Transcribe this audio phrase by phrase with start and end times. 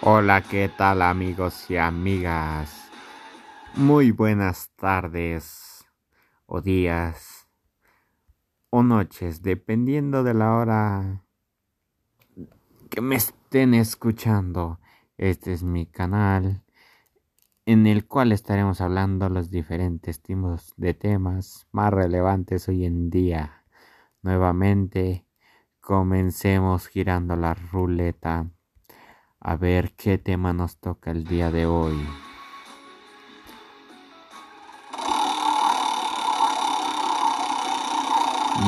[0.00, 2.88] Hola, ¿qué tal amigos y amigas?
[3.74, 5.84] Muy buenas tardes
[6.46, 7.48] o días
[8.70, 11.24] o noches, dependiendo de la hora
[12.88, 14.78] que me estén escuchando.
[15.16, 16.62] Este es mi canal
[17.66, 23.64] en el cual estaremos hablando los diferentes tipos de temas más relevantes hoy en día.
[24.22, 25.26] Nuevamente,
[25.80, 28.48] comencemos girando la ruleta
[29.40, 31.96] a ver qué tema nos toca el día de hoy.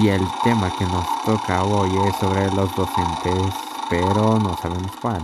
[0.01, 3.55] Y el tema que nos toca hoy es sobre los docentes,
[3.91, 5.23] pero no sabemos cuál.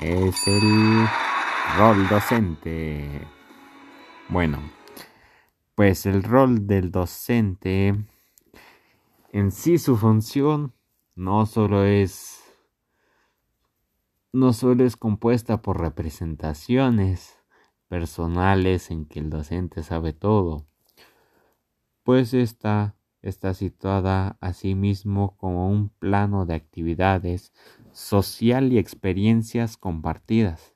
[0.00, 1.08] Es el
[1.78, 3.26] rol docente.
[4.28, 4.58] Bueno,
[5.74, 7.94] pues el rol del docente
[9.32, 10.74] en sí su función
[11.14, 12.39] no solo es
[14.32, 17.42] no solo es compuesta por representaciones
[17.88, 20.66] personales en que el docente sabe todo,
[22.04, 27.52] pues esta está situada asimismo como un plano de actividades
[27.92, 30.74] social y experiencias compartidas,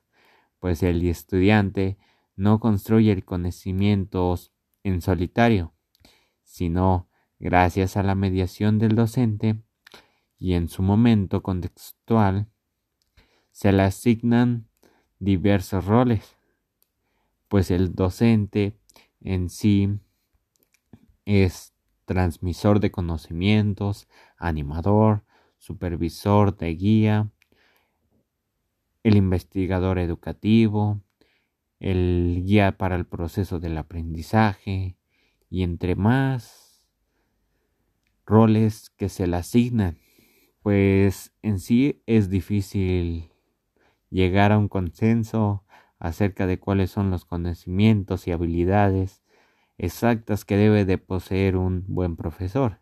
[0.59, 1.97] pues el estudiante
[2.35, 4.35] no construye el conocimiento
[4.83, 5.73] en solitario,
[6.43, 9.63] sino gracias a la mediación del docente
[10.37, 12.49] y en su momento contextual
[13.55, 14.67] se le asignan
[15.17, 16.35] diversos roles,
[17.47, 18.77] pues el docente
[19.21, 19.97] en sí
[21.23, 21.73] es
[22.03, 25.23] transmisor de conocimientos, animador,
[25.57, 27.31] supervisor de guía,
[29.03, 30.99] el investigador educativo,
[31.79, 34.97] el guía para el proceso del aprendizaje
[35.49, 36.85] y entre más
[38.25, 39.97] roles que se le asignan,
[40.61, 43.31] pues en sí es difícil
[44.15, 45.65] llegar a un consenso
[45.99, 49.23] acerca de cuáles son los conocimientos y habilidades
[49.77, 52.79] exactas que debe de poseer un buen profesor,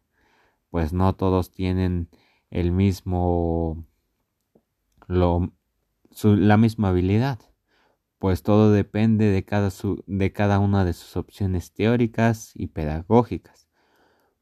[0.69, 2.07] pues no todos tienen
[2.51, 3.83] el mismo
[5.07, 7.39] la misma habilidad,
[8.19, 9.69] pues todo depende de cada,
[10.05, 13.67] de cada una de sus opciones teóricas y pedagógicas,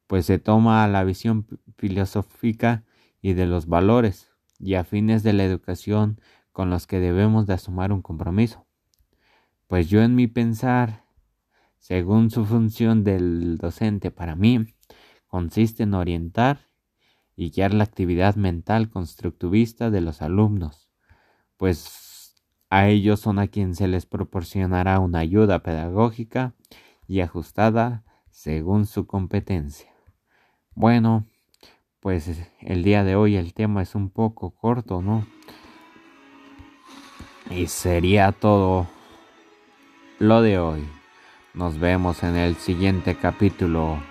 [0.08, 1.47] pues se toma la visión
[1.78, 2.84] filosófica
[3.22, 6.19] y de los valores y a fines de la educación
[6.52, 8.66] con los que debemos de asumir un compromiso.
[9.68, 11.06] Pues yo en mi pensar,
[11.78, 14.66] según su función del docente para mí,
[15.28, 16.60] consiste en orientar
[17.36, 20.90] y guiar la actividad mental constructivista de los alumnos,
[21.58, 22.36] pues
[22.70, 26.54] a ellos son a quien se les proporcionará una ayuda pedagógica
[27.08, 29.92] y ajustada según su competencia.
[30.74, 31.26] Bueno,
[32.00, 32.30] pues
[32.60, 35.28] el día de hoy el tema es un poco corto, ¿no?
[37.54, 38.88] Y sería todo
[40.20, 40.88] lo de hoy.
[41.54, 44.02] Nos vemos en el siguiente capítulo.